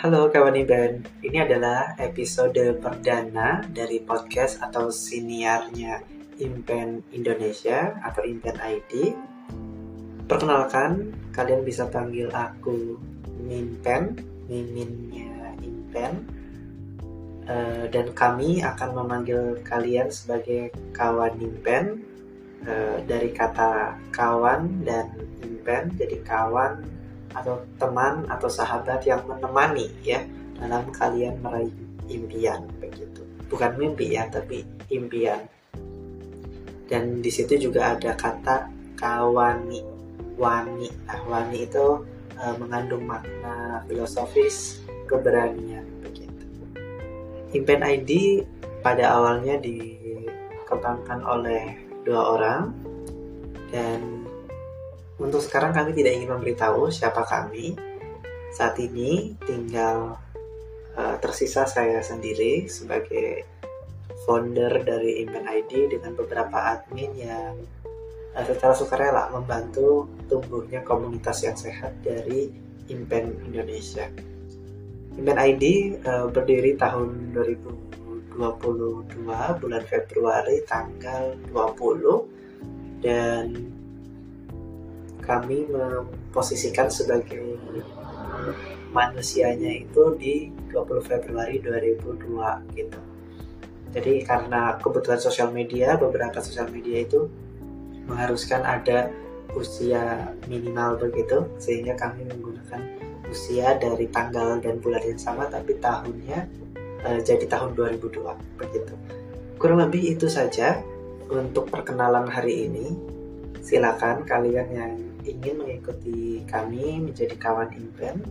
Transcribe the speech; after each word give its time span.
Halo 0.00 0.32
kawan 0.32 0.56
Iban, 0.56 1.04
ini 1.20 1.44
adalah 1.44 1.92
episode 2.00 2.56
perdana 2.80 3.60
dari 3.68 4.00
podcast 4.00 4.56
atau 4.64 4.88
siniarnya 4.88 6.00
Impen 6.40 7.04
Indonesia 7.12 8.00
atau 8.00 8.24
Impen 8.24 8.56
ID. 8.64 9.12
Perkenalkan, 10.24 11.12
kalian 11.36 11.68
bisa 11.68 11.84
panggil 11.84 12.32
aku 12.32 12.96
Mimpen, 13.44 14.16
miminnya 14.48 15.52
Impen. 15.60 16.24
Uh, 17.44 17.84
dan 17.92 18.08
kami 18.16 18.64
akan 18.64 19.04
memanggil 19.04 19.60
kalian 19.68 20.08
sebagai 20.08 20.72
kawan 20.96 21.36
Impen 21.44 22.00
uh, 22.64 23.04
dari 23.04 23.36
kata 23.36 24.00
kawan 24.16 24.80
dan 24.80 25.12
Impen, 25.44 25.92
jadi 26.00 26.24
kawan 26.24 26.99
atau 27.34 27.62
teman 27.78 28.26
atau 28.26 28.50
sahabat 28.50 29.06
yang 29.06 29.22
menemani 29.26 29.90
ya 30.02 30.22
dalam 30.58 30.90
kalian 30.90 31.38
meraih 31.40 31.72
impian 32.10 32.66
begitu. 32.82 33.22
Bukan 33.46 33.78
mimpi 33.78 34.14
ya 34.18 34.26
tapi 34.28 34.66
impian. 34.90 35.46
Dan 36.90 37.22
di 37.22 37.30
situ 37.30 37.70
juga 37.70 37.94
ada 37.94 38.18
kata 38.18 38.66
kawani. 38.98 39.86
Wani. 40.40 40.88
Nah 41.04 41.20
wani 41.28 41.68
itu 41.68 41.86
e, 42.32 42.44
mengandung 42.56 43.04
makna 43.04 43.84
filosofis 43.86 44.80
keberanian 45.04 45.84
begitu. 46.00 46.46
Impian 47.52 47.84
ID 47.84 48.42
pada 48.80 49.20
awalnya 49.20 49.60
dikembangkan 49.60 51.20
oleh 51.22 51.76
dua 52.02 52.20
orang 52.40 52.72
dan 53.68 54.24
untuk 55.20 55.44
sekarang 55.44 55.76
kami 55.76 55.92
tidak 55.92 56.16
ingin 56.16 56.32
memberitahu 56.32 56.88
siapa 56.88 57.20
kami. 57.28 57.76
Saat 58.50 58.80
ini 58.80 59.36
tinggal 59.44 60.16
uh, 60.96 61.16
tersisa 61.20 61.68
saya 61.68 62.00
sendiri 62.00 62.66
sebagai 62.66 63.44
founder 64.24 64.80
dari 64.82 65.22
Impen 65.22 65.44
ID 65.46 65.92
dengan 65.92 66.16
beberapa 66.16 66.74
admin 66.74 67.12
yang 67.14 67.54
uh, 68.34 68.44
secara 68.48 68.72
sukarela 68.72 69.28
membantu 69.30 70.08
tumbuhnya 70.26 70.80
komunitas 70.82 71.44
yang 71.44 71.54
sehat 71.54 72.00
dari 72.00 72.50
Impen 72.88 73.36
Indonesia. 73.44 74.08
Impen 75.14 75.38
ID 75.38 75.64
uh, 76.00 76.26
berdiri 76.32 76.80
tahun 76.80 77.36
2022 77.36 78.40
bulan 79.60 79.84
Februari 79.84 80.64
tanggal 80.64 81.36
20 81.52 83.04
dan 83.04 83.79
kami 85.30 85.70
memposisikan 85.70 86.90
sebagai 86.90 87.54
manusianya 88.90 89.86
itu 89.86 90.18
di 90.18 90.50
20 90.74 91.06
Februari 91.06 91.62
2002 91.62 92.74
gitu. 92.74 93.00
Jadi 93.90 94.22
karena 94.26 94.78
kebutuhan 94.78 95.22
sosial 95.22 95.54
media, 95.54 95.94
beberapa 95.94 96.42
sosial 96.42 96.70
media 96.70 97.06
itu 97.06 97.30
mengharuskan 98.06 98.62
ada 98.66 99.10
usia 99.54 100.34
minimal 100.46 100.98
begitu, 100.98 101.46
sehingga 101.58 101.98
kami 101.98 102.26
menggunakan 102.26 102.82
usia 103.30 103.78
dari 103.78 104.06
tanggal 104.10 104.58
dan 104.62 104.78
bulan 104.78 105.02
yang 105.06 105.18
sama, 105.18 105.46
tapi 105.50 105.78
tahunnya 105.78 106.46
uh, 107.06 107.20
jadi 107.22 107.46
tahun 107.50 107.74
2002 107.74 108.58
begitu. 108.58 108.94
Kurang 109.58 109.82
lebih 109.82 110.18
itu 110.18 110.26
saja 110.30 110.82
untuk 111.30 111.70
perkenalan 111.70 112.26
hari 112.26 112.70
ini. 112.70 112.94
Silakan 113.60 114.24
kalian 114.24 114.68
yang 114.72 114.94
ingin 115.24 115.60
mengikuti 115.60 116.42
kami 116.48 117.04
menjadi 117.04 117.36
kawan 117.36 117.70
Impen 117.76 118.24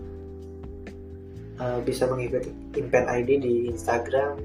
uh, 1.62 1.80
bisa 1.86 2.10
mengikuti 2.10 2.50
Impen 2.80 3.06
ID 3.06 3.30
di 3.44 3.56
Instagram, 3.70 4.40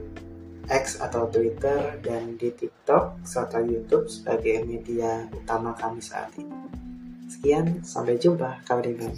X 0.69 1.00
atau 1.00 1.31
Twitter 1.31 1.97
dan 2.05 2.37
di 2.37 2.53
TikTok 2.53 3.25
serta 3.25 3.65
YouTube 3.65 4.11
sebagai 4.12 4.65
media 4.67 5.25
utama 5.33 5.73
kami 5.77 6.05
saat 6.05 6.34
ini. 6.37 6.53
Sekian, 7.31 7.81
sampai 7.81 8.21
jumpa 8.21 8.61
kawan 8.69 8.84
Impen. 8.84 9.12